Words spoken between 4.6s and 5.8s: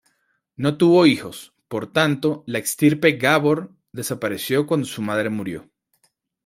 cuando su madre murió.